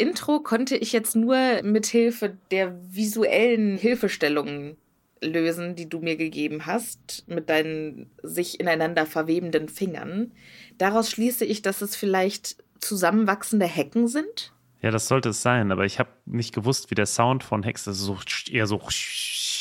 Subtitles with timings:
[0.00, 4.76] Intro konnte ich jetzt nur mit Hilfe der visuellen Hilfestellungen
[5.22, 10.32] lösen, die du mir gegeben hast, mit deinen sich ineinander verwebenden Fingern.
[10.78, 14.52] Daraus schließe ich, dass es vielleicht zusammenwachsende Hecken sind.
[14.82, 17.86] Ja, das sollte es sein, aber ich habe nicht gewusst, wie der Sound von Hex
[17.86, 17.98] ist.
[17.98, 18.18] So,
[18.50, 18.80] eher so.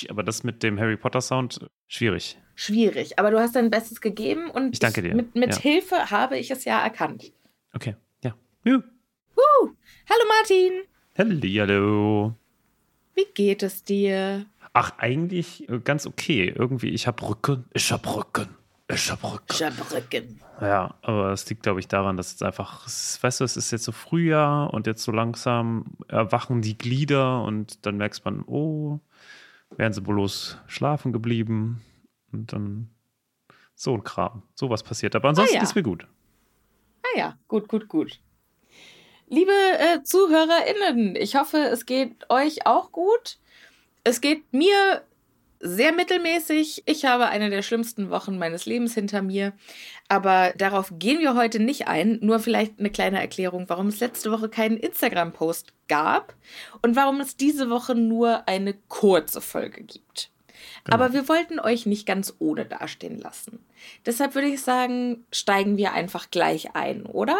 [0.08, 2.38] Aber das mit dem Harry Potter Sound schwierig.
[2.56, 5.14] Schwierig, aber du hast dein Bestes gegeben und Ich danke dir.
[5.14, 5.60] mit, mit Ja.
[5.60, 7.34] Hilfe habe ich es ja erkannt.
[7.74, 8.34] Okay, ja.
[8.64, 8.81] ja.
[9.40, 9.70] Huh.
[10.10, 10.84] Hallo Martin,
[11.18, 12.36] Hallo.
[13.16, 14.46] wie geht es dir?
[14.74, 16.54] Ach, eigentlich äh, ganz okay.
[16.54, 17.64] Irgendwie, ich habe Rücken.
[17.74, 18.50] Ich habe Rücken.
[18.92, 19.54] Ich habe Rücken.
[19.54, 20.42] Schabrücken.
[20.60, 23.56] Ja, aber es liegt, glaube ich, daran, dass jetzt einfach, es ist, weißt du, es
[23.56, 28.44] ist jetzt so Frühjahr und jetzt so langsam erwachen die Glieder und dann merkst man,
[28.46, 29.00] oh,
[29.78, 31.82] wären sie bloß schlafen geblieben
[32.34, 32.90] und dann
[33.76, 34.44] so ein Kram.
[34.56, 35.16] Sowas passiert.
[35.16, 35.64] Aber ansonsten ja.
[35.64, 36.08] ist mir gut.
[37.04, 38.20] Ah ja, gut, gut, gut.
[39.30, 43.38] Liebe äh, ZuhörerInnen, ich hoffe, es geht euch auch gut.
[44.04, 45.04] Es geht mir
[45.60, 46.84] sehr mittelmäßig.
[46.86, 49.54] Ich habe eine der schlimmsten Wochen meines Lebens hinter mir.
[50.08, 52.18] Aber darauf gehen wir heute nicht ein.
[52.22, 56.34] Nur vielleicht eine kleine Erklärung, warum es letzte Woche keinen Instagram-Post gab
[56.81, 60.31] und warum es diese Woche nur eine kurze Folge gibt.
[60.86, 60.96] Genau.
[60.96, 63.60] Aber wir wollten euch nicht ganz ohne dastehen lassen.
[64.06, 67.38] Deshalb würde ich sagen, steigen wir einfach gleich ein, oder?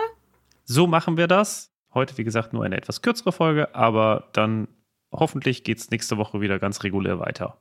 [0.66, 1.72] So machen wir das.
[1.94, 4.68] Heute, wie gesagt, nur eine etwas kürzere Folge, aber dann
[5.12, 7.58] hoffentlich geht es nächste Woche wieder ganz regulär weiter.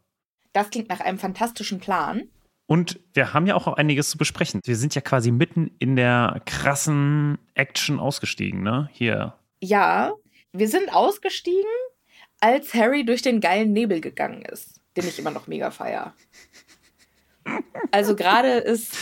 [0.53, 2.29] Das klingt nach einem fantastischen Plan.
[2.67, 4.61] Und wir haben ja auch einiges zu besprechen.
[4.65, 8.91] Wir sind ja quasi mitten in der krassen Action ausgestiegen, ne?
[8.93, 9.35] Hier.
[9.61, 10.13] Ja,
[10.53, 11.65] wir sind ausgestiegen,
[12.41, 16.15] als Harry durch den geilen Nebel gegangen ist, den ich immer noch mega feier.
[17.91, 18.95] Also gerade ist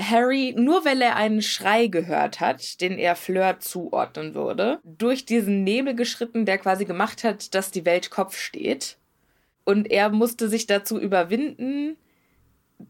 [0.00, 5.64] Harry, nur weil er einen Schrei gehört hat, den er Fleur zuordnen würde, durch diesen
[5.64, 8.96] Nebel geschritten, der quasi gemacht hat, dass die Welt Kopf steht.
[9.64, 11.96] Und er musste sich dazu überwinden,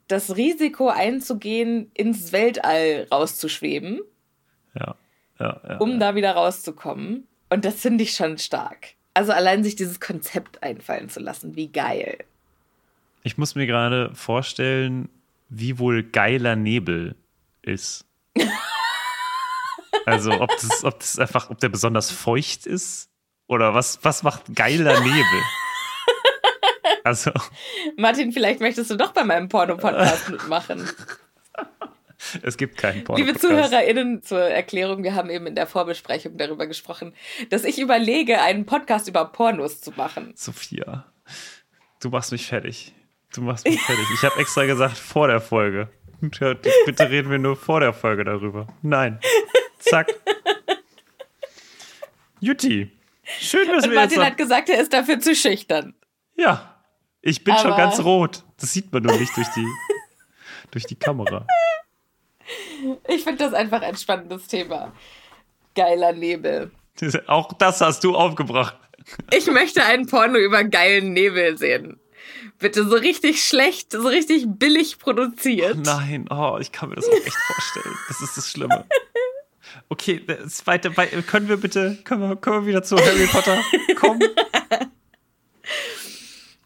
[0.08, 4.00] das Risiko einzugehen, ins Weltall rauszuschweben.
[4.74, 4.94] Ja,
[5.38, 5.76] ja, ja.
[5.78, 7.26] Um da wieder rauszukommen.
[7.50, 8.94] Und das finde ich schon stark.
[9.14, 12.16] Also allein sich dieses Konzept einfallen zu lassen, wie geil.
[13.22, 15.08] Ich muss mir gerade vorstellen,
[15.54, 17.14] wie wohl geiler Nebel
[17.60, 18.06] ist.
[20.06, 23.10] also ob das, ob das einfach, ob der besonders feucht ist
[23.46, 25.24] oder was, was macht geiler Nebel?
[27.04, 27.32] Also.
[27.96, 30.88] Martin, vielleicht möchtest du doch bei meinem Porno-Podcast mitmachen.
[32.42, 33.20] Es gibt keinen Porno.
[33.24, 37.12] Liebe ZuhörerInnen, zur Erklärung, wir haben eben in der Vorbesprechung darüber gesprochen,
[37.50, 40.32] dass ich überlege, einen Podcast über Pornos zu machen.
[40.36, 41.12] Sophia,
[41.98, 42.94] du machst mich fertig.
[43.34, 44.04] Du machst mich fertig.
[44.14, 45.88] Ich habe extra gesagt, vor der Folge.
[46.20, 48.66] Bitte reden wir nur vor der Folge darüber.
[48.82, 49.18] Nein.
[49.78, 50.08] Zack.
[52.40, 52.90] Jutti.
[53.40, 55.94] Schön, dass Und wir Martin jetzt hat gesagt, er ist dafür zu schüchtern.
[56.36, 56.82] Ja.
[57.22, 58.42] Ich bin Aber schon ganz rot.
[58.60, 59.66] Das sieht man nur nicht durch die,
[60.70, 61.46] durch die Kamera.
[63.08, 64.92] Ich finde das einfach ein spannendes Thema.
[65.74, 66.70] Geiler Nebel.
[67.26, 68.76] Auch das hast du aufgebracht.
[69.32, 71.98] Ich möchte einen Porno über geilen Nebel sehen.
[72.58, 75.78] Bitte so richtig schlecht, so richtig billig produziert.
[75.84, 77.94] Nein, oh, ich kann mir das auch echt vorstellen.
[78.08, 78.84] Das ist das Schlimme.
[79.88, 83.62] Okay, das zweite, können wir bitte, können wir, können wir wieder zu Harry Potter
[83.96, 84.22] kommen?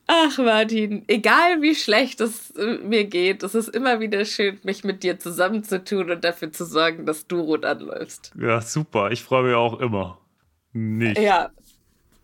[0.08, 4.84] Ach, Martin, egal wie schlecht es äh, mir geht, es ist immer wieder schön, mich
[4.84, 8.32] mit dir zusammenzutun und dafür zu sorgen, dass du rot anläufst.
[8.40, 9.10] Ja, super.
[9.10, 10.18] Ich freue mich auch immer.
[10.72, 11.18] Nicht.
[11.18, 11.50] Ja.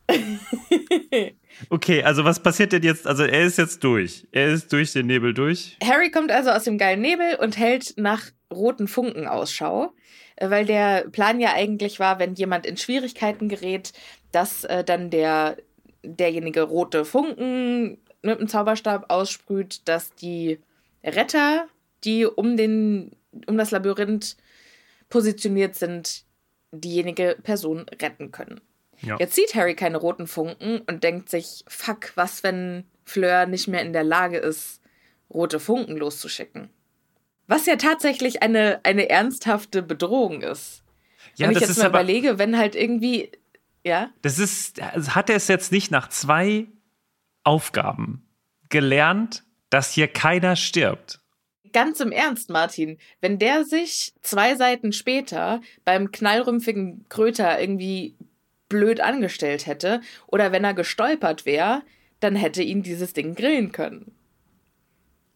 [1.70, 3.06] okay, also was passiert denn jetzt?
[3.06, 4.26] Also er ist jetzt durch.
[4.32, 5.76] Er ist durch den Nebel durch.
[5.82, 9.92] Harry kommt also aus dem geilen Nebel und hält nach roten Funken Ausschau,
[10.36, 13.92] äh, weil der Plan ja eigentlich war, wenn jemand in Schwierigkeiten gerät,
[14.32, 15.56] dass äh, dann der
[16.04, 20.58] derjenige rote Funken mit dem Zauberstab aussprüht, dass die
[21.04, 21.66] Retter,
[22.04, 23.12] die um, den,
[23.46, 24.36] um das Labyrinth
[25.08, 26.24] positioniert sind,
[26.72, 28.60] diejenige Person retten können.
[29.02, 29.16] Ja.
[29.18, 33.82] Jetzt sieht Harry keine roten Funken und denkt sich, fuck, was, wenn Fleur nicht mehr
[33.82, 34.80] in der Lage ist,
[35.32, 36.70] rote Funken loszuschicken?
[37.48, 40.82] Was ja tatsächlich eine, eine ernsthafte Bedrohung ist.
[41.34, 43.30] Ja, wenn ich jetzt mal überlege, wenn halt irgendwie
[43.84, 44.10] ja.
[44.22, 46.66] Das ist, hat er es jetzt nicht nach zwei
[47.42, 48.26] Aufgaben
[48.68, 51.20] gelernt, dass hier keiner stirbt?
[51.72, 58.14] Ganz im Ernst, Martin, wenn der sich zwei Seiten später beim knallrümpfigen Kröter irgendwie
[58.72, 61.82] blöd angestellt hätte oder wenn er gestolpert wäre,
[62.20, 64.14] dann hätte ihn dieses Ding grillen können.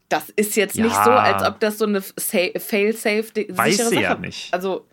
[0.09, 0.85] Das ist jetzt ja.
[0.85, 4.55] nicht so, als ob das so eine fail-safe sichere Weiß Sache ja nicht.
[4.55, 4.87] Also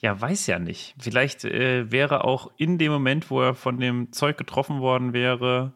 [0.00, 0.94] ja, weiß ja nicht.
[1.00, 5.72] Vielleicht äh, wäre auch in dem Moment, wo er von dem Zeug getroffen worden wäre,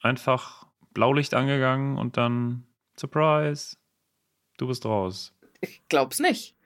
[0.00, 2.66] einfach Blaulicht angegangen und dann
[2.98, 3.76] Surprise,
[4.56, 5.32] du bist raus.
[5.60, 6.56] Ich glaub's nicht.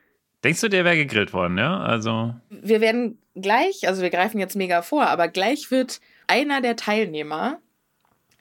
[0.44, 1.80] Denkst du, der wäre gegrillt worden, ja?
[1.80, 2.34] Also.
[2.50, 7.58] Wir werden gleich, also wir greifen jetzt mega vor, aber gleich wird einer der Teilnehmer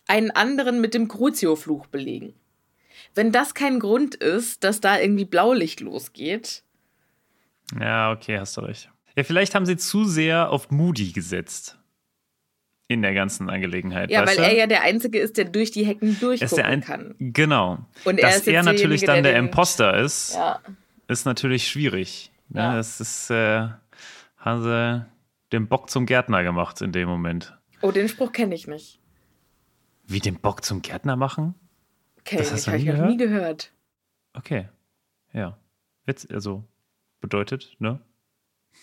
[0.07, 2.33] einen anderen mit dem Crucio-Fluch belegen.
[3.15, 6.63] Wenn das kein Grund ist, dass da irgendwie Blaulicht losgeht,
[7.79, 8.89] ja, okay, hast du recht.
[9.15, 11.77] Ja, vielleicht haben sie zu sehr auf Moody gesetzt.
[12.89, 14.09] In der ganzen Angelegenheit.
[14.09, 14.43] Ja, weil du?
[14.43, 17.15] er ja der Einzige ist, der durch die Hecken durchgucken kann.
[17.19, 17.79] Genau.
[18.05, 20.61] Und er Dass er natürlich dann der, der Imposter ist, ja.
[21.07, 22.31] Ist natürlich schwierig.
[22.49, 22.61] Ne?
[22.61, 22.75] Ja.
[22.75, 23.69] Das ist, äh,
[24.37, 25.05] haben sie
[25.51, 27.57] den Bock zum Gärtner gemacht in dem Moment.
[27.81, 28.99] Oh, den Spruch kenne ich nicht.
[30.05, 31.55] Wie den Bock zum Gärtner machen?
[32.19, 33.09] Okay, das hast du nie ich gehört?
[33.09, 33.71] nie gehört.
[34.33, 34.67] Okay,
[35.33, 35.57] ja.
[36.05, 36.63] Witz, also
[37.19, 37.99] bedeutet, ne?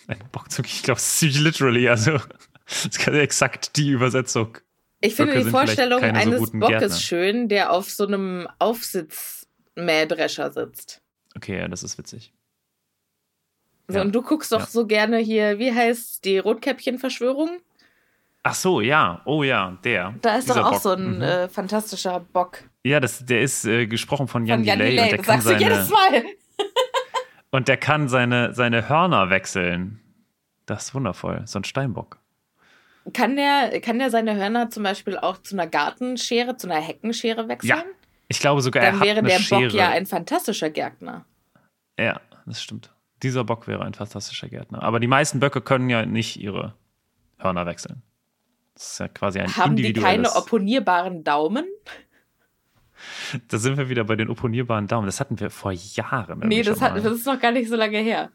[0.07, 2.19] Ein Bockzug, ich glaube, es ist ziemlich literally, also
[2.67, 4.59] das ist exakt die Übersetzung.
[5.01, 6.97] Ich finde Böcke die Vorstellung so eines guten Bockes Gärtner.
[6.97, 11.03] schön, der auf so einem Aufsitzmähdrescher sitzt.
[11.37, 12.33] Okay, ja, das ist witzig.
[13.89, 14.03] So, Ja.
[14.03, 14.67] und du guckst doch Ja.
[14.67, 17.51] so gerne hier, wie heißt die Rotkäppchen-Verschwörung?
[18.43, 20.15] Ach so, ja, oh ja, der.
[20.21, 20.83] Da ist Dieser doch auch Bock.
[20.83, 21.23] so ein Mhm.
[21.23, 22.65] äh, fantastischer Bock.
[22.85, 25.09] Ja, das, der ist äh, gesprochen von Jan Von Jan Delay und Delay.
[25.11, 26.31] der Das kann sagst du jedes seine, Mal.
[27.53, 30.01] und der kann seine, seine Hörner wechseln.
[30.67, 31.43] Das ist wundervoll.
[31.47, 32.19] So ein Steinbock.
[33.13, 37.49] Kann der, kann der seine Hörner zum Beispiel auch zu einer Gartenschere, zu einer Heckenschere
[37.49, 37.69] wechseln?
[37.69, 37.85] Ja,
[38.35, 39.63] Ich glaube sogar, er Dann hat wäre eine der Schere.
[39.63, 41.25] Bock ja ein fantastischer Gärtner.
[41.99, 42.93] Ja, das stimmt.
[43.23, 44.83] Dieser Bock wäre ein fantastischer Gärtner.
[44.83, 46.75] Aber die meisten Böcke können ja nicht ihre
[47.39, 48.03] Hörner wechseln.
[48.75, 51.65] Das ist ja quasi ein Haben die keine opponierbaren Daumen?
[53.49, 55.07] da sind wir wieder bei den opponierbaren Daumen.
[55.07, 56.41] Das hatten wir vor Jahren.
[56.41, 58.31] Nee, das, hat, das ist noch gar nicht so lange her.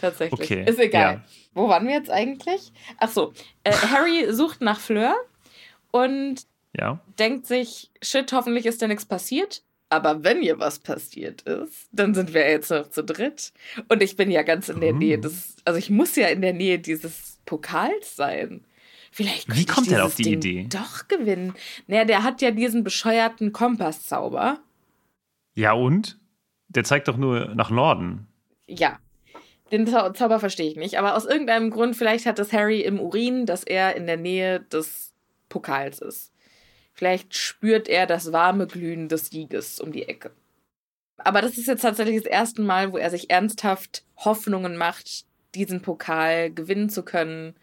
[0.00, 0.40] Tatsächlich.
[0.40, 1.14] Okay, Ist egal.
[1.16, 1.24] ja.
[1.52, 2.72] Wo waren wir jetzt eigentlich?
[2.98, 3.34] Ach so,
[3.64, 5.14] äh, Harry sucht nach Fleur
[5.90, 6.46] und
[6.76, 7.00] Ja.
[7.18, 9.62] denkt sich, shit, hoffentlich ist da nichts passiert.
[9.88, 13.52] Aber wenn hier was passiert ist, dann sind wir jetzt noch zu dritt.
[13.88, 14.96] Und ich bin ja ganz in der Oh.
[14.98, 18.64] Nähe des, also ich muss ja in der Nähe dieses Pokals sein.
[19.10, 20.66] Vielleicht Wie kommt er auf die Ding Idee?
[20.70, 21.54] Doch gewinnen.
[21.88, 24.60] Naja, der hat ja diesen bescheuerten Kompasszauber.
[25.56, 26.20] Ja, und?
[26.68, 28.28] Der zeigt doch nur nach Norden.
[28.68, 29.00] Ja.
[29.72, 30.98] Den Zau Zauber verstehe ich nicht.
[31.00, 34.60] Aber aus irgendeinem Grund, vielleicht hat das Harry im Urin, dass er in der Nähe
[34.60, 35.12] des
[35.48, 36.29] Pokals ist.
[37.00, 40.32] Vielleicht spürt er das warme Glühen des Sieges um die Ecke.
[41.16, 45.80] Aber das ist jetzt tatsächlich das erste Mal, wo er sich ernsthaft Hoffnungen macht, diesen
[45.80, 47.54] Pokal gewinnen zu können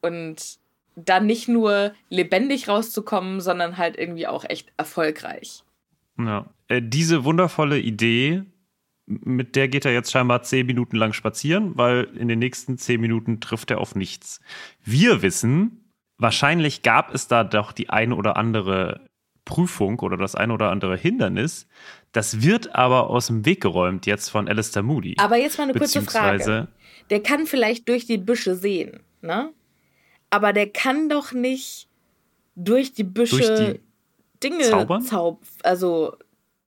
[0.00, 0.56] und
[0.96, 5.62] dann nicht nur lebendig rauszukommen, sondern halt irgendwie auch echt erfolgreich.
[6.16, 6.48] Ja.
[6.68, 8.44] Äh, diese wundervolle Idee,
[9.04, 13.02] mit der geht er jetzt scheinbar zehn Minuten lang spazieren, weil in den nächsten zehn
[13.02, 14.40] Minuten trifft er auf nichts.
[14.82, 15.79] Wir wissen,
[16.20, 19.00] wahrscheinlich gab es da doch die eine oder andere
[19.44, 21.66] Prüfung oder das eine oder andere Hindernis.
[22.12, 25.16] Das wird aber aus dem Weg geräumt jetzt von Alistair Moody.
[25.18, 26.68] Aber jetzt mal eine kurze Frage.
[27.10, 29.50] Der kann vielleicht durch die Büsche sehen, ne?
[30.30, 31.88] Aber der kann doch nicht
[32.54, 33.80] durch die Büsche Durch die
[34.42, 35.02] Dinge zaubern?
[35.02, 36.16] zaub also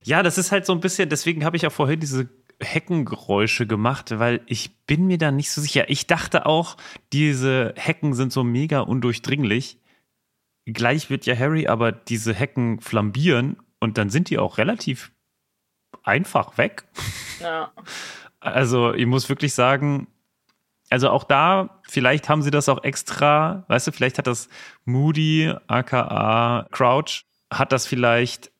[0.03, 2.29] Ja, das ist halt so ein bisschen, deswegen habe ich auch vorhin diese
[2.63, 5.89] Heckengeräusche gemacht, weil ich bin mir da nicht so sicher.
[5.89, 6.77] Ich dachte auch,
[7.11, 9.77] diese Hecken sind so mega undurchdringlich.
[10.65, 15.11] Gleich wird ja Harry aber diese Hecken flambieren und dann sind die auch relativ
[16.03, 16.83] einfach weg.
[17.39, 17.71] ja.
[18.39, 20.07] Also ich muss wirklich sagen,
[20.89, 24.49] also auch da, vielleicht haben sie das auch extra, weißt du, vielleicht hat das
[24.83, 28.51] Moody, aka Crouch, hat das vielleicht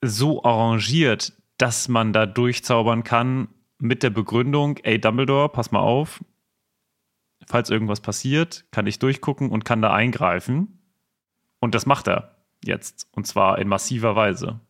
[0.00, 6.24] so arrangiert, dass man da durchzaubern kann mit der Begründung, ey Dumbledore, pass mal auf,
[7.46, 10.80] falls irgendwas passiert, kann ich durchgucken und kann da eingreifen.
[11.60, 13.08] Und das macht er jetzt.
[13.12, 14.60] Und zwar in massiver Weise.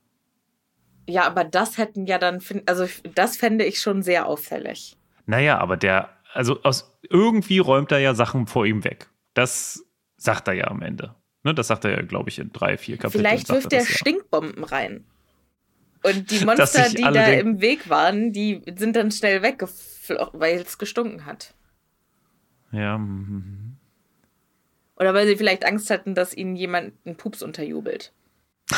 [1.08, 4.96] Ja, aber das hätten ja dann also das fände ich schon sehr auffällig.
[5.26, 9.08] Naja, aber der, also aus irgendwie räumt er ja Sachen vor ihm weg.
[9.34, 9.84] Das
[10.16, 11.14] sagt er ja am Ende.
[11.42, 13.20] Ne, das sagt er ja, glaube ich, in drei, vier Kapiteln.
[13.20, 13.90] Vielleicht wirft er er ja.
[13.90, 15.04] Stinkbomben rein.
[16.04, 20.78] Und die Monster, die da im Weg waren, die sind dann schnell weggeflogen, weil es
[20.78, 21.54] gestunken hat.
[22.72, 23.76] Ja, mhm.
[24.96, 28.12] Oder weil sie vielleicht Angst hatten, dass ihnen jemand einen Pups unterjubelt.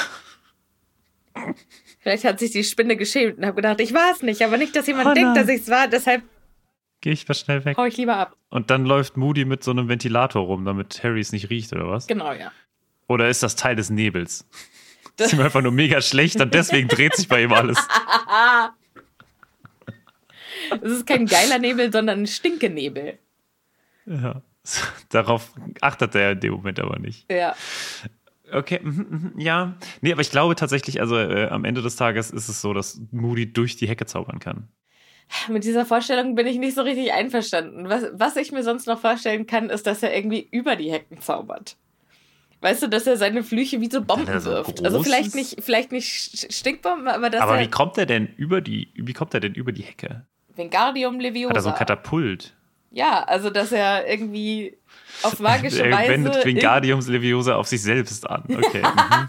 [1.99, 4.75] vielleicht hat sich die Spinne geschämt und hat gedacht, ich war es nicht, aber nicht,
[4.77, 6.23] dass jemand Oh denkt, dass ich es war, deshalb
[7.01, 7.77] gehe ich mal schnell weg.
[7.77, 8.37] hau ich lieber ab.
[8.49, 11.89] Und dann läuft Moody mit so einem Ventilator rum, damit Harry es nicht riecht, oder
[11.89, 12.07] was?
[12.07, 12.53] Genau, ja.
[13.09, 14.47] Oder ist das Teil des Nebels?
[15.17, 17.79] Das- ist ihm einfach nur mega schlecht und deswegen dreht sich bei ihm alles.
[20.83, 23.19] Es ist kein geiler Nebel, sondern ein Stinkenebel.
[24.07, 24.43] Ja.
[25.11, 27.31] Darauf achtet er in dem Moment aber nicht.
[27.31, 27.55] Ja.
[28.53, 29.75] Okay, mhm, mhm, ja.
[30.01, 33.01] Nee, aber ich glaube tatsächlich, also äh, am Ende des Tages ist es so, dass
[33.11, 34.69] Moody durch die Hecke zaubern kann.
[35.49, 37.89] Mit dieser Vorstellung bin ich nicht so richtig einverstanden.
[37.89, 41.21] Was, was ich mir sonst noch vorstellen kann, ist, dass er irgendwie über die Hecken
[41.21, 41.77] zaubert.
[42.67, 44.85] Weißt du, dass er seine Flüche wie so Bomben Weil er so wirft.
[44.85, 48.61] Also vielleicht nicht, vielleicht nicht Stinkbomben, aber dass Aber er wie kommt er denn über
[48.61, 50.27] die, wie kommt er denn über die Hecke?
[50.57, 51.51] Wingardium Leviosa.
[51.51, 52.57] Hat er so ein Katapult?
[52.91, 54.77] Ja, also dass er irgendwie
[55.23, 56.11] auf magische er Weise.
[56.11, 58.43] wendet Wingardiums Leviosa auf sich selbst an.
[58.49, 58.83] Okay.
[58.83, 59.29] mhm.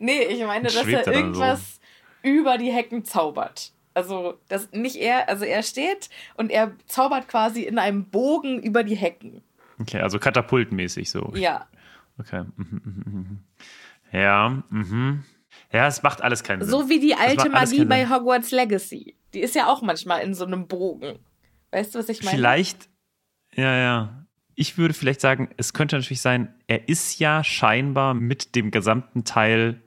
[0.00, 1.20] Nee, ich meine, dass er er dann so?
[1.20, 1.78] irgendwas
[2.22, 3.70] über die Hecken zaubert.
[3.94, 8.82] Also, das nicht er, also er steht und er zaubert quasi in einem Bogen über
[8.82, 9.42] die Hecken.
[9.80, 11.32] okay, also katapultmäßig so.
[11.36, 11.68] Ja.
[12.18, 12.44] Okay.
[12.56, 13.38] mhm, mhm, mhm.
[14.12, 15.24] Ja, mhm.
[15.72, 16.70] Ja, es macht alles keinen Sinn.
[16.70, 18.08] So wie die alte Magie bei.
[18.08, 19.16] Hogwarts Legacy.
[19.34, 21.18] Die ist ja auch manchmal in so einem Bogen.
[21.70, 22.36] Weißt du, was ich meine?
[22.36, 22.88] Vielleicht,
[23.54, 24.26] ja, ja.
[24.54, 29.24] Ich würde vielleicht sagen, es könnte natürlich sein, er ist ja scheinbar mit dem gesamten
[29.24, 29.82] Teil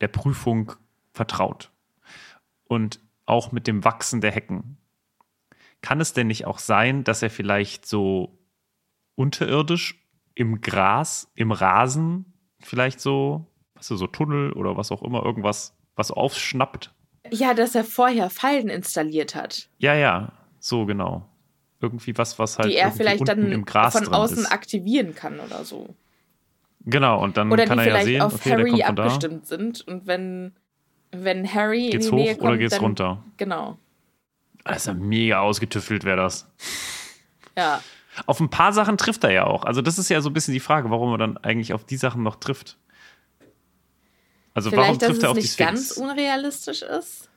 [0.00, 0.72] der Prüfung
[1.12, 1.70] vertraut.
[2.64, 4.76] Und auch mit dem Wachsen der Hecken.
[5.82, 8.38] Kann es denn nicht auch sein, dass er vielleicht so
[9.16, 9.99] unterirdisch
[10.40, 12.24] im Gras, im Rasen,
[12.60, 16.94] vielleicht so, was weißt du, so Tunnel oder was auch immer, irgendwas, was aufschnappt?
[17.30, 19.68] Ja, dass er vorher Fallen installiert hat.
[19.76, 21.28] Ja, ja, so genau.
[21.82, 24.52] Irgendwie was, was halt die er vielleicht dann im Gras von außen ist.
[24.52, 25.94] aktivieren kann oder so.
[26.86, 29.02] Genau, und dann Oder kann er ja sehen, auf okay, der Harry kommt von da.
[29.02, 29.86] abgestimmt sind.
[29.86, 30.54] Und wenn,
[31.12, 33.24] wenn Harry Geht's in die Nähe hoch kommt, oder geht's dann, runter?
[33.36, 33.76] Genau.
[34.64, 36.50] Also mega ausgetüftelt wäre das.
[37.58, 37.82] Ja.
[38.26, 39.64] Auf ein paar Sachen trifft er ja auch.
[39.64, 41.96] Also das ist ja so ein bisschen die Frage, warum er dann eigentlich auf die
[41.96, 42.78] Sachen noch trifft.
[44.54, 45.70] Also warum Vielleicht, dass trifft es er auf die nicht Sphinx?
[45.70, 47.30] ganz unrealistisch ist.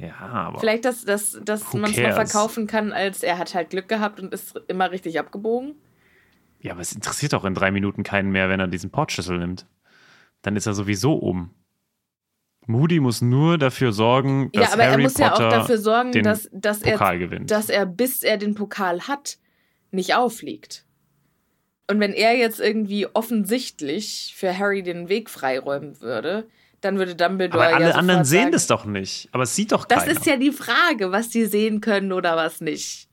[0.00, 2.30] ja, aber Vielleicht, dass, dass, dass man es noch cares?
[2.30, 5.74] verkaufen kann, als er hat halt Glück gehabt und ist immer richtig abgebogen.
[6.60, 9.66] ja, aber es interessiert doch in drei Minuten keinen mehr, wenn er diesen Portschlüssel nimmt.
[10.42, 11.50] Dann ist er sowieso um.
[12.66, 15.78] Moody muss nur dafür sorgen, dass ja, aber Harry er muss ja Potter auch dafür
[15.78, 17.50] sorgen, den dass, dass, Pokal er, gewinnt.
[17.50, 19.38] dass er, bis er den Pokal hat,
[19.92, 20.84] nicht auffliegt.
[21.88, 26.48] Und wenn er jetzt irgendwie offensichtlich für Harry den Weg freiräumen würde,
[26.80, 29.28] dann würde Dumbledore aber alle ja anderen sehen sagen, das doch nicht.
[29.32, 30.12] Aber es sieht doch Das keiner.
[30.12, 33.08] ist ja die Frage, was die sehen können oder was nicht.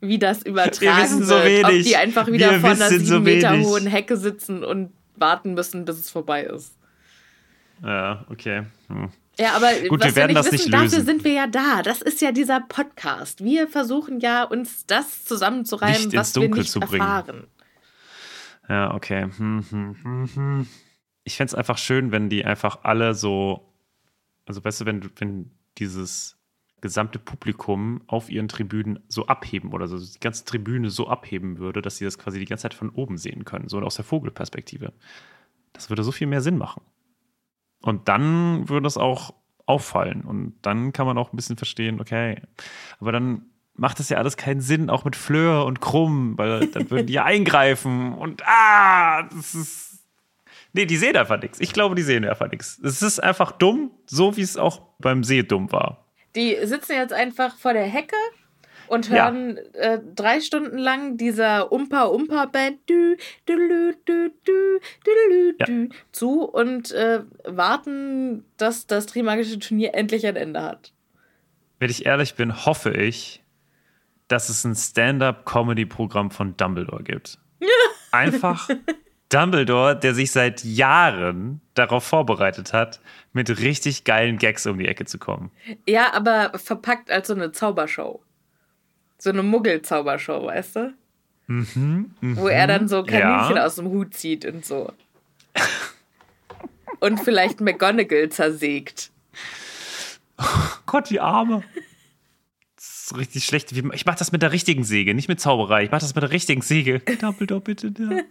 [0.00, 1.64] Wie das übertragen Wir wissen so wird.
[1.64, 1.86] Ob wenig.
[1.86, 3.66] die einfach wieder Wir vor einer sieben so Meter wenig.
[3.66, 6.76] hohen Hecke sitzen und warten müssen, bis es vorbei ist.
[7.82, 8.64] ja, okay.
[8.88, 9.10] Hm.
[9.38, 11.06] Ja, aber Gut, was wir werden nicht das wissen, nicht dafür lösen.
[11.06, 11.82] sind wir ja da.
[11.82, 13.42] Das ist ja dieser Podcast.
[13.42, 17.00] Wir versuchen ja, uns das zusammenzureimen, Licht ins was wir nicht zu bringen.
[17.00, 17.46] erfahren.
[18.68, 19.28] Ja, okay.
[19.36, 20.66] Hm, hm, hm, hm.
[21.24, 23.72] Ich fände es einfach schön, wenn die einfach alle so,
[24.46, 26.36] also weißt du, wenn, wenn dieses
[26.80, 31.80] gesamte Publikum auf ihren Tribünen so abheben oder so die ganze Tribüne so abheben würde,
[31.80, 34.92] dass sie das quasi die ganze Zeit von oben sehen können, so aus der Vogelperspektive.
[35.72, 36.82] Das würde so viel mehr Sinn machen.
[37.82, 39.34] Und dann würde es auch
[39.66, 42.40] auffallen und dann kann man auch ein bisschen verstehen, okay,
[43.00, 46.90] aber dann macht das ja alles keinen Sinn, auch mit Fleur und Krumm, weil dann
[46.90, 49.88] würden die ja eingreifen und ah, das ist.
[50.74, 51.60] Nee, die sehen einfach nichts.
[51.60, 52.80] Ich glaube, die sehen einfach nichts.
[52.82, 56.06] Es ist einfach dumm, so wie es auch beim See dumm war.
[56.34, 58.16] Die sitzen jetzt einfach vor der Hecke
[58.92, 59.24] und Ja.
[59.24, 62.78] hören äh, drei Stunden lang dieser Umpa-Umpa-Band
[65.58, 65.66] Ja.
[66.12, 70.92] zu und äh, warten, dass das Trimagische Turnier endlich ein Ende hat.
[71.78, 73.42] Wenn ich ehrlich bin, hoffe ich,
[74.28, 77.38] dass es ein Stand-up-Comedy-Programm von Dumbledore gibt.
[78.12, 78.68] Einfach
[79.30, 83.00] Dumbledore, der sich seit Jahren darauf vorbereitet hat,
[83.32, 85.50] mit richtig geilen Gags um die Ecke zu kommen.
[85.88, 88.22] Ja, aber verpackt als so eine Zaubershow.
[89.22, 90.94] So eine Muggel-Zaubershow, weißt du?
[91.46, 93.66] Wo er dann so Kaninchen Mhm, Ja.
[93.66, 94.92] aus dem Hut zieht und so.
[96.98, 99.12] und vielleicht McGonagall zersägt.
[100.86, 101.62] Gott, die Arme.
[102.74, 103.70] Das ist richtig schlecht.
[103.70, 105.84] Ich mach das mit der richtigen Säge, nicht mit Zauberei.
[105.84, 106.98] Ich mach das mit der richtigen Säge.
[107.20, 107.92] Dumbledore, bitte.
[107.96, 108.22] Ja,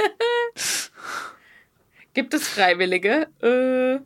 [2.13, 3.27] Gibt es Freiwillige?
[3.41, 3.99] Äh,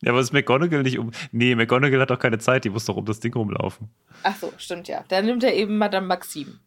[0.00, 1.10] Ja, aber ist McGonagall nicht um.
[1.32, 3.90] Nee, McGonagall hat doch keine Zeit, die muss doch um das Ding rumlaufen.
[4.22, 5.04] ach so, stimmt ja.
[5.08, 6.60] Dann nimmt er eben Madame Maxime.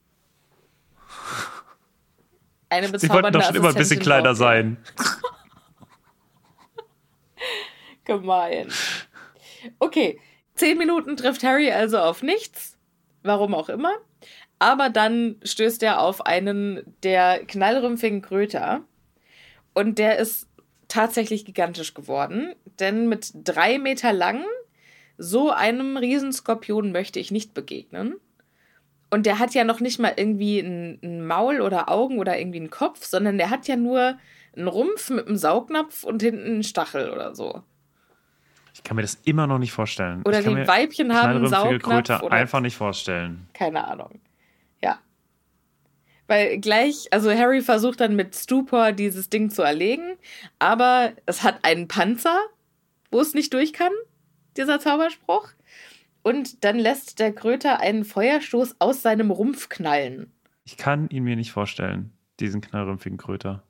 [2.70, 4.36] Eine Sie wollten doch schon immer ein bisschen kleiner er.
[4.36, 4.78] sein.
[8.06, 8.70] Gemein.
[9.80, 10.20] Okay,
[10.56, 12.78] zehn Minuten trifft Harry also auf nichts.
[13.24, 13.94] Warum auch immer.
[14.60, 18.82] Aber dann stößt er auf einen der knallrümpfigen Kröter.
[19.74, 20.48] Und der ist
[20.91, 22.54] tatsächlich gigantisch geworden.
[22.80, 24.43] Denn mit drei Meter lang,
[25.17, 28.15] so einem Riesenskorpion möchte ich nicht begegnen.
[29.10, 32.60] Und der hat ja noch nicht mal irgendwie ein, ein Maul oder Augen oder irgendwie
[32.60, 34.17] einen Kopf, sondern der hat ja nur
[34.56, 37.62] einen Rumpf mit einem Saugnapf und hinten einen Stachel oder so.
[38.73, 40.21] Ich kann mir das immer noch nicht vorstellen.
[40.25, 43.47] Oder die Weibchen haben einen Saugnapf Kröte oder- einfach nicht vorstellen.
[43.54, 44.19] Keine Ahnung.
[46.32, 50.15] Weil gleich, also Harry versucht dann mit Stupor dieses Ding zu erlegen,
[50.60, 52.39] aber es hat einen Panzer,
[53.12, 53.91] wo es nicht durch kann,
[54.56, 55.50] dieser Zauberspruch.
[56.24, 60.32] Und dann lässt der Kröter einen Feuerstoß aus seinem Rumpf knallen.
[60.63, 63.67] Ich kann ihn mir nicht vorstellen, diesen knallrümpfigen Kröter.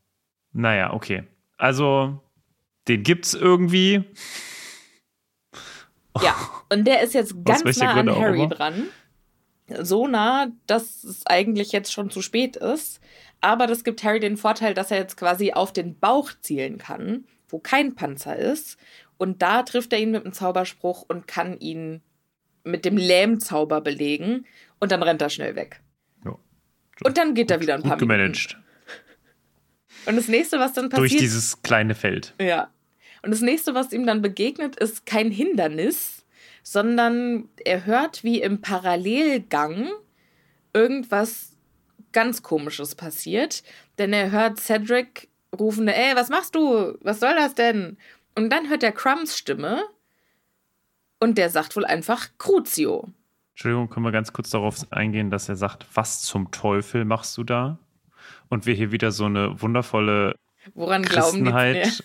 [0.52, 1.24] Naja, okay.
[1.58, 2.22] Also,
[2.88, 4.04] den gibt's irgendwie.
[6.22, 6.36] Ja,
[6.72, 8.90] und der ist jetzt ganz nah an Harry dran.
[9.82, 13.00] So nah, dass es eigentlich jetzt schon zu spät ist.
[13.42, 17.26] Aber das gibt Harry den Vorteil, dass er jetzt quasi auf den Bauch zielen kann,
[17.50, 18.78] wo kein Panzer ist.
[19.18, 22.02] Und da trifft er ihn mit dem Zauberspruch und kann ihn
[22.64, 24.46] mit dem Lähmzauber belegen.
[24.80, 25.82] Und dann rennt er schnell weg.
[26.24, 26.38] Ja.
[27.04, 28.34] Und dann geht er wieder ein paar Gut Minuten.
[28.34, 28.58] gemanagt.
[30.08, 31.12] Und das nächste, was dann passiert.
[31.12, 32.34] Durch dieses kleine Feld.
[32.40, 32.72] Ja.
[33.24, 36.21] Und das nächste, was ihm dann begegnet, ist kein Hindernis,
[36.64, 39.90] sondern er hört, wie im Parallelgang
[40.74, 41.52] irgendwas
[42.12, 43.64] ganz Komisches passiert.
[43.98, 46.98] Denn er hört Cedric rufen, ey, was machst du?
[47.02, 47.98] Was soll das denn?
[48.36, 49.84] Und dann hört er Crumbs Stimme
[51.20, 53.10] und der sagt wohl einfach Crucio.
[53.52, 57.44] Entschuldigung, können wir ganz kurz darauf eingehen, dass er sagt, was zum Teufel machst du
[57.44, 57.78] da?
[58.50, 60.36] Und wir hier wieder so eine wundervolle
[60.74, 61.04] Woran?
[61.04, 62.04] Christenheit,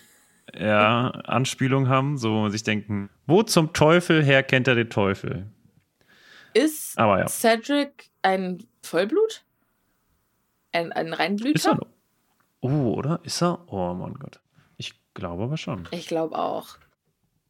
[0.55, 4.89] ja, Anspielung haben, so wo man sich denken, wo zum Teufel her kennt er den
[4.89, 5.47] Teufel?
[6.53, 7.27] Ist Aber ja.
[7.27, 9.43] Cedric ein Vollblut?
[10.71, 11.55] Ein, ein Reinblüter?
[11.55, 11.87] Ist er noch?
[12.61, 13.19] Oh, oder?
[13.23, 13.59] Ist er?
[13.71, 14.39] Oh mein Gott.
[14.77, 15.87] Ich glaube aber schon.
[15.91, 16.77] Ich glaube auch.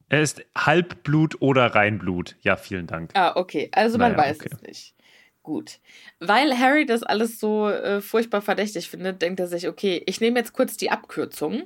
[0.10, 2.36] Er ist Halbblut oder Reinblut.
[2.42, 3.12] Ja, vielen Dank.
[3.14, 3.70] Ah, okay.
[3.74, 4.50] Also man Naja, weiß okay.
[4.54, 4.96] es nicht.
[5.44, 5.80] Gut.
[6.20, 10.40] Weil Harry das alles so äh, furchtbar verdächtig findet, denkt er sich, okay, ich nehme
[10.40, 11.64] jetzt kurz die Abkürzung.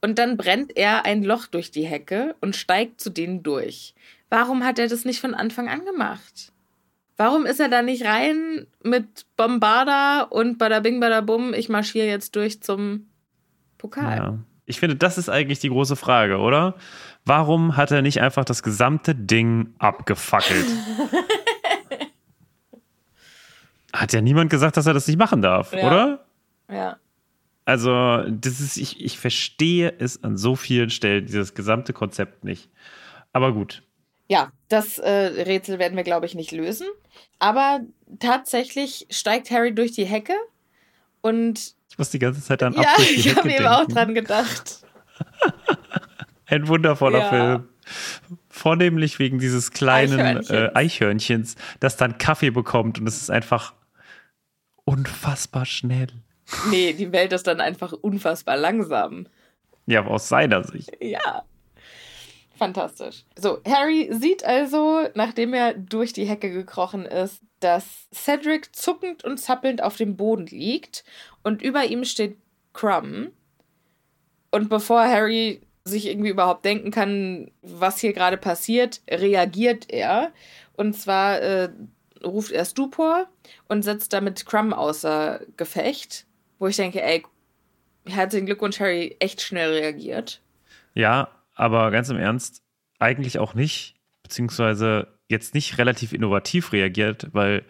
[0.00, 3.94] Und dann brennt er ein Loch durch die Hecke und steigt zu denen durch.
[4.30, 6.52] Warum hat er das nicht von Anfang an gemacht?
[7.16, 12.62] Warum ist er da nicht rein mit Bombarda und Badabing Badabum, ich marschiere jetzt durch
[12.62, 13.08] zum
[13.76, 14.16] Pokal?
[14.16, 14.38] Ja.
[14.66, 16.74] Ich finde, das ist eigentlich die große Frage, oder?
[17.24, 20.66] Warum hat er nicht einfach das gesamte Ding abgefackelt?
[23.92, 25.86] hat ja niemand gesagt, dass er das nicht machen darf, Ja.
[25.86, 26.24] oder?
[26.70, 26.96] ja.
[27.68, 32.70] Also, das ist, ich, ich verstehe es an so vielen Stellen, dieses gesamte Konzept nicht.
[33.34, 33.82] Aber gut.
[34.26, 36.86] Ja, das äh, Rätsel werden wir, glaube ich, nicht lösen.
[37.38, 37.80] Aber
[38.20, 40.32] tatsächlich steigt Harry durch die Hecke
[41.20, 44.86] und Ich muss die ganze Zeit an ab ja, ich habe eben auch dran gedacht.
[46.46, 47.28] Ein wundervoller Ja.
[47.28, 47.68] Film.
[48.48, 50.50] Vornehmlich wegen dieses kleinen Eichhörnchens.
[50.50, 50.74] Eichhörnchens.
[50.74, 53.74] Äh, Eichhörnchens, das dann Kaffee bekommt und es ist einfach
[54.86, 56.08] unfassbar schnell.
[56.70, 59.26] Nee, die Welt ist dann einfach unfassbar langsam.
[59.86, 60.90] Ja, aber aus seiner Sicht.
[61.00, 61.44] Ja.
[62.56, 63.24] Fantastisch.
[63.36, 69.38] So, Harry sieht also, nachdem er durch die Hecke gekrochen ist, dass Cedric zuckend und
[69.38, 71.04] zappelnd auf dem Boden liegt
[71.44, 72.36] und über ihm steht
[72.72, 73.30] Crumb.
[74.50, 80.32] Und bevor Harry sich irgendwie überhaupt denken kann, was hier gerade passiert, reagiert er.
[80.76, 81.70] Und zwar äh,
[82.24, 83.26] ruft er Stupor
[83.68, 86.26] und setzt damit Crumb außer Gefecht.
[86.58, 87.24] Wo ich denke, ey,
[88.06, 90.40] herzlichen Glückwunsch, Harry, echt schnell reagiert.
[90.94, 92.62] Ja, aber ganz im Ernst,
[92.98, 97.64] eigentlich auch nicht, beziehungsweise jetzt nicht relativ innovativ reagiert, weil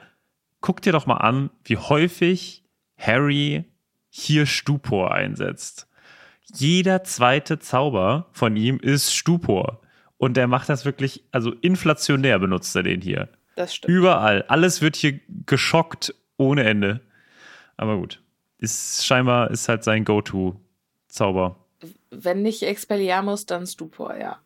[0.60, 2.64] guck dir doch mal an, wie häufig
[2.96, 3.64] Harry
[4.08, 5.86] hier Stupor einsetzt.
[6.54, 9.80] Jeder zweite Zauber von ihm ist Stupor.
[10.16, 13.28] Und der macht das wirklich, also inflationär benutzt er den hier.
[13.54, 13.94] Das stimmt.
[13.94, 14.42] Überall.
[14.48, 17.00] Alles wird hier geschockt ohne Ende.
[17.76, 18.20] Aber gut.
[18.58, 21.56] Ist scheinbar ist halt sein Go-To-Zauber.
[22.10, 24.40] Wenn nicht Expelliarmus, dann Stupor, ja.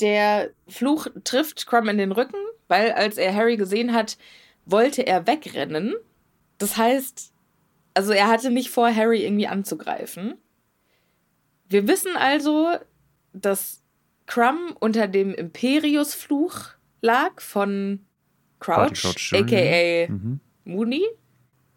[0.00, 2.38] Der Fluch trifft Crumb in den Rücken,
[2.68, 4.16] weil als er Harry gesehen hat,
[4.64, 5.94] wollte er wegrennen.
[6.58, 7.32] Das heißt,
[7.94, 10.34] also er hatte nicht vor, Harry irgendwie anzugreifen.
[11.68, 12.68] Wir wissen also,
[13.32, 13.82] dass
[14.26, 18.00] Crumb unter dem Imperius-Fluch lag von
[18.60, 20.40] Crouch, aka Mhm.
[20.64, 21.04] Moody.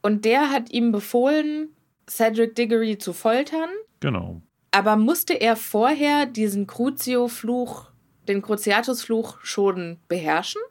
[0.06, 1.70] Und der hat ihm befohlen,
[2.08, 3.70] Cedric Diggory zu foltern.
[4.02, 4.40] Genau.
[4.70, 7.90] Aber musste er vorher diesen Crucio-Fluch,
[8.28, 10.62] den Cruciatus-Fluch schon beherrschen?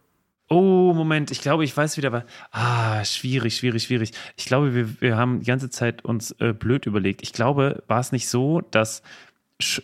[0.49, 2.23] Oh, Moment, ich glaube, ich weiß wieder was.
[2.53, 4.13] Ah, schwierig, schwierig, schwierig.
[4.37, 7.21] Ich glaube, wir, wir haben die ganze Zeit uns äh, blöd überlegt.
[7.25, 9.03] Ich glaube, war es nicht so, dass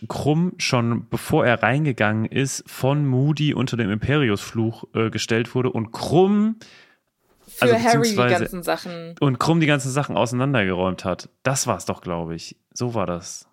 [0.07, 5.91] Krumm schon bevor er reingegangen ist, von Moody unter dem Imperius-Fluch äh, gestellt wurde und
[5.91, 6.55] Krumm
[7.61, 9.15] Für Also Harry die ganzen Sachen.
[9.19, 11.29] und Krumm die ganzen Sachen auseinandergeräumt hat.
[11.43, 12.55] Das war es doch, glaube ich.
[12.73, 13.47] So war das.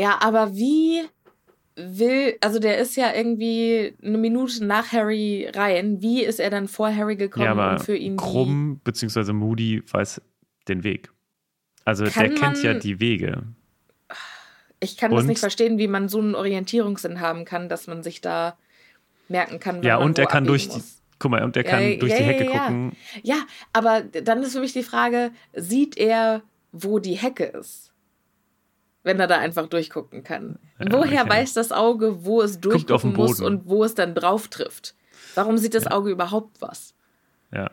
[0.00, 1.02] Ja, aber wie
[1.76, 6.00] will, also der ist ja irgendwie eine Minute nach Harry rein.
[6.02, 9.32] Wie ist er dann vor Harry gekommen, ja, aber um für ihn Krumm bzw.
[9.32, 10.20] Moody weiß
[10.68, 11.10] den Weg.
[11.84, 13.42] Also der kennt ja man- die Wege.
[14.80, 18.02] Ich kann das Und- nicht verstehen, wie man so einen Orientierungssinn haben kann, dass man
[18.02, 18.56] sich da
[19.28, 20.82] merken kann, Ja, man und er kann durch die.
[21.20, 22.58] Guck mal, und er Ja, kann ja, durch ja, die ja, Hecke ja.
[22.58, 22.96] gucken.
[23.22, 23.36] Ja,
[23.72, 27.92] aber dann ist für mich die Frage, sieht er, wo die Hecke ist?
[29.04, 30.58] Wenn er da einfach durchgucken kann.
[30.78, 31.30] Ja, Woher okay.
[31.30, 34.94] weiß das Auge, wo es durchgucken muss und wo es dann drauf trifft?
[35.36, 36.94] Warum sieht das Auge überhaupt was?
[37.52, 37.70] Ja.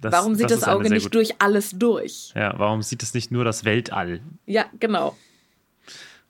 [0.00, 2.32] Das, Warum sieht das, eine Auge nicht gute- durch alles durch?
[2.34, 4.20] Ja, warum sieht es nicht nur das Weltall?
[4.44, 5.16] Ja, genau.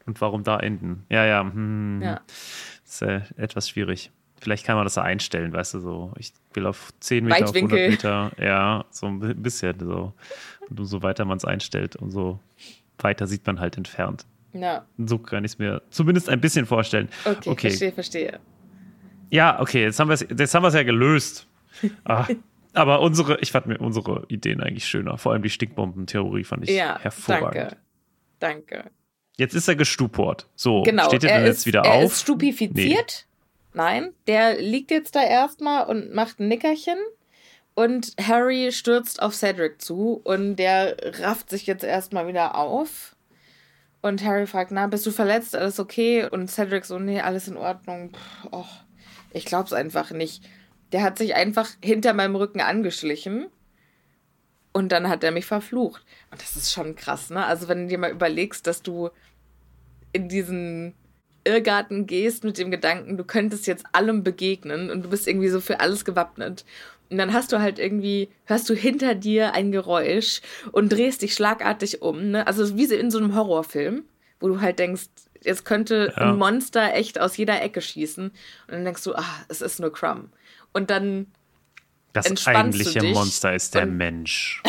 [0.07, 1.05] Und warum da enden?
[1.09, 2.21] Ja, ja, hm, Ja.
[2.85, 4.13] ist äh, etwas schwierig.
[4.41, 6.13] Vielleicht kann man das so einstellen, weißt du, so.
[6.19, 7.79] Ich will auf 10 Meter, auf Weitwinkel.
[7.79, 8.33] 100 Meter.
[8.45, 10.13] Ja, so ein bi- bisschen so.
[10.69, 12.41] Und umso weiter man es einstellt, umso
[12.99, 14.27] weiter sieht man halt entfernt.
[14.53, 17.09] Ja, So kann ich es mir zumindest ein bisschen vorstellen.
[17.25, 18.41] okay, verstehe, verstehe.
[19.31, 21.47] Ja, okay, jetzt haben wir es jetzt ja gelöst.
[22.05, 22.27] Ah,
[22.75, 25.19] aber unsere, ich fand mir unsere Ideen eigentlich schöner.
[25.19, 27.77] Vor allem die Stinkbombentheorie fand ich Ja, hervorragend.
[28.39, 28.77] danke.
[28.79, 28.91] Danke.
[29.39, 30.47] Jetzt ist er gestuport.
[30.57, 32.05] So, Genau, steht er er denn jetzt ist, wieder er auf?
[32.05, 33.27] ist stupifiziert.
[33.77, 36.97] Nein, der liegt jetzt da erstmal und macht ein Nickerchen.
[37.75, 43.17] Und Harry stürzt auf Cedric zu und der rafft sich jetzt erstmal wieder auf.
[44.01, 45.55] Und Harry fragt, na, bist du verletzt?
[45.55, 46.25] Alles okay?
[46.25, 48.13] Und Cedric so, nee, alles in Ordnung.
[48.13, 48.85] Puh, Och,
[49.33, 50.43] ich glaub's einfach nicht.
[50.93, 53.49] Der hat sich einfach hinter meinem Rücken angeschlichen.
[54.73, 56.03] Und dann hat er mich verflucht.
[56.31, 57.45] Und das ist schon krass, ne?
[57.45, 59.11] Also, wenn du dir mal überlegst, dass du
[60.15, 60.95] in diesen
[61.47, 65.61] Irrgarten gehst mit dem Gedanken, du könntest jetzt allem begegnen und du bist irgendwie so
[65.61, 66.65] für alles gewappnet.
[67.09, 70.41] Und dann hast du halt irgendwie, hörst du hinter dir ein Geräusch
[70.73, 72.33] und drehst dich schlagartig um.
[72.33, 72.47] Ne?
[72.47, 74.03] Also wie in so einem Horrorfilm,
[74.41, 75.07] wo du halt denkst,
[75.43, 76.31] jetzt könnte Ja.
[76.33, 78.27] ein Monster echt aus jeder Ecke schießen.
[78.27, 78.35] Und
[78.69, 80.31] dann denkst du, ah, es ist nur Crumb.
[80.73, 81.27] Und dann,
[82.13, 84.63] das eigentliche Monster ist der Mensch.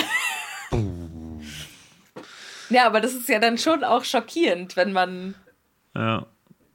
[2.70, 5.34] ja, aber das ist ja dann schon auch schockierend, wenn man
[5.96, 6.28] Ja.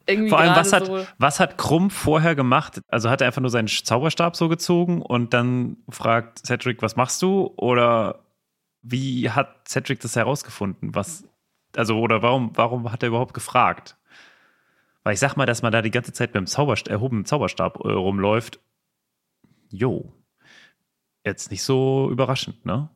[0.06, 2.80] Irgendwie Vor allem, was hat, so was hat Krumm vorher gemacht?
[2.88, 7.20] Also hat er einfach nur seinen Zauberstab so gezogen und dann fragt Cedric, was machst
[7.22, 7.52] du?
[7.56, 8.20] Oder
[8.82, 10.94] wie hat Cedric das herausgefunden?
[10.94, 11.24] Was,
[11.76, 13.96] also, oder warum, warum hat er überhaupt gefragt?
[15.04, 17.84] Weil ich sag mal, dass man da die ganze Zeit mit dem Zauberstab, erhobenen Zauberstab
[17.84, 18.60] äh, rumläuft.
[19.70, 20.12] Jo.
[21.24, 22.88] Jetzt nicht so überraschend, ne?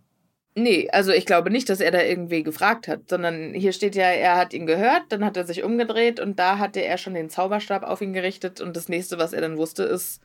[0.58, 4.06] Nee, also ich glaube nicht, dass er da irgendwie gefragt hat, sondern hier steht ja,
[4.06, 7.28] er hat ihn gehört, dann hat er sich umgedreht und da hatte er schon den
[7.28, 10.22] Zauberstab auf ihn gerichtet und das nächste, was er dann wusste, ist,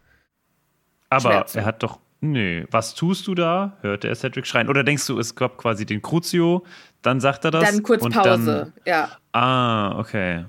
[1.09, 1.57] Aber Schmerzen.
[1.57, 1.99] er hat doch.
[2.21, 3.77] Nee, was tust du da?
[3.81, 4.69] hörte er Cedric schreien.
[4.69, 6.63] Oder denkst du, es gab quasi den Crucio,
[7.01, 7.69] dann sagt er das?
[7.69, 8.71] dann kurz Pause.
[8.85, 10.45] ja, Dann, ah, okay.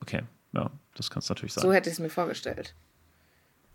[0.00, 1.66] Okay, ja, das kannst du natürlich sagen.
[1.66, 2.74] so hätte ich es mir vorgestellt.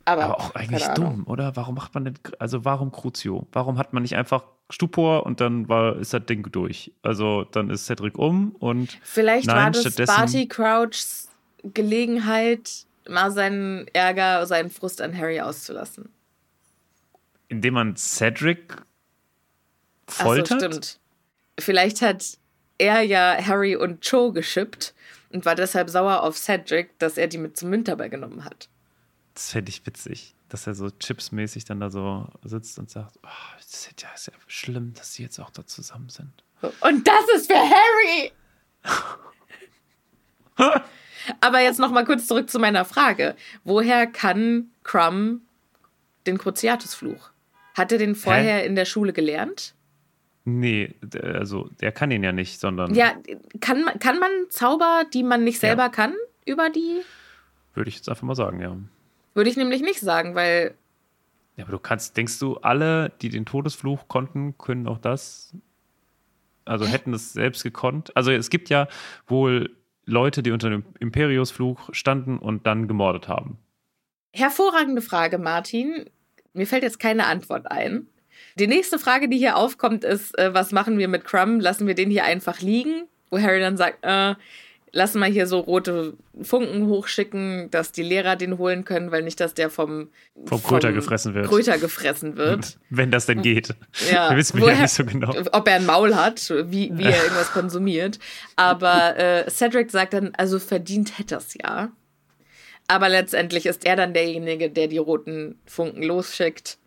[0.05, 1.55] Aber, Aber auch eigentlich dumm, oder?
[1.55, 3.47] Warum macht man denn, also warum Crucio?
[3.51, 6.91] Warum hat man nicht einfach Stupor und dann war, ist das Ding durch?
[7.03, 11.29] Also dann ist Cedric um und Vielleicht Nein, war das stattdessen- Barty Crouchs
[11.63, 16.09] Gelegenheit, mal seinen Ärger, seinen Frust an Harry auszulassen.
[17.49, 18.77] indem man Cedric
[20.07, 20.61] Ach so, foltert?
[20.63, 20.99] stimmt.
[21.59, 22.37] Vielleicht hat
[22.77, 24.93] er ja Harry und Cho geschippt
[25.31, 28.69] und war deshalb sauer auf Cedric, dass er die mit zum Winterball genommen hat.
[29.33, 33.27] Das fände ich witzig, dass er so chipsmäßig dann da so sitzt und sagt, oh,
[33.57, 36.31] das ist ja, ja schlimm, dass sie jetzt auch da zusammen sind.
[36.81, 38.31] Und das ist für Harry!
[41.39, 43.35] Aber jetzt noch mal kurz zurück zu meiner Frage.
[43.63, 45.41] Woher kann Crumb
[46.27, 47.29] den Cruciatus-Fluch?
[47.75, 49.73] Hat er den vorher in der Schule gelernt?
[50.43, 53.13] Nee, also der kann ihn ja nicht, sondern Ja,
[53.61, 55.89] kann, man- kann man Zauber, die man nicht selber Ja.
[55.89, 56.15] kann,
[56.45, 57.01] über die?
[57.73, 58.75] würde ich jetzt einfach mal sagen, ja.
[59.33, 60.75] Würde ich nämlich nicht sagen, weil
[61.55, 65.53] Ja, aber du kannst, denkst du, alle, die den Todesfluch konnten, können auch das?
[66.65, 68.15] Also hätten es selbst gekonnt?
[68.15, 68.87] Also es gibt ja
[69.27, 73.57] wohl Leute, die unter dem Imperiusfluch standen und dann gemordet haben.
[74.33, 76.09] Hervorragende Frage, Martin.
[76.53, 78.07] Mir fällt jetzt keine Antwort ein.
[78.57, 81.61] Die nächste Frage, die hier aufkommt, ist, äh, was machen wir mit Crumb?
[81.61, 83.07] Lassen wir den hier einfach liegen?
[83.29, 84.35] Wo Harry dann sagt, äh,
[84.93, 89.39] lassen wir hier so rote Funken hochschicken, dass die Lehrer den holen können, weil nicht,
[89.39, 90.09] dass der vom,
[90.45, 91.47] Vom Kröter gefressen wird.
[91.47, 92.77] Kröter gefressen wird.
[92.89, 93.73] Wenn das denn geht.
[94.11, 95.33] Ja, Wir wissen wir ja woher- nicht so genau.
[95.53, 98.19] Ob er ein Maul hat, wie, wie er irgendwas konsumiert.
[98.55, 101.91] Aber äh, Cedric sagt dann, also verdient hätte es ja.
[102.87, 106.77] Aber letztendlich ist er dann derjenige, der die roten Funken losschickt.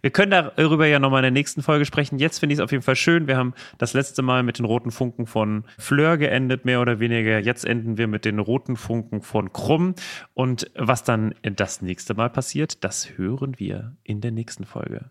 [0.00, 2.18] Wir können darüber ja nochmal in der nächsten Folge sprechen.
[2.18, 3.26] Jetzt finde ich es auf jeden Fall schön.
[3.26, 7.38] Wir haben das letzte Mal mit den roten Funken von Fleur geendet, mehr oder weniger.
[7.38, 9.94] Jetzt enden wir mit den roten Funken von Krumm.
[10.34, 15.10] Und was dann das nächste Mal passiert, das hören wir in der nächsten Folge.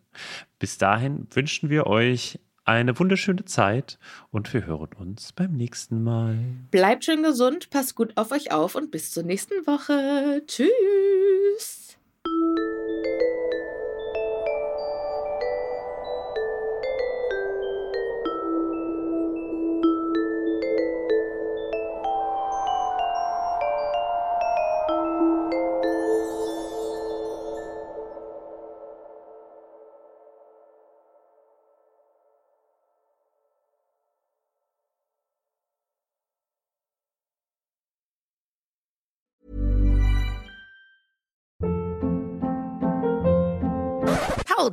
[0.59, 3.97] Bis dahin wünschen wir euch eine wunderschöne Zeit
[4.29, 6.37] und wir hören uns beim nächsten Mal.
[6.69, 10.43] Bleibt schön gesund, passt gut auf euch auf und bis zur nächsten Woche.
[10.45, 11.96] Tschüss.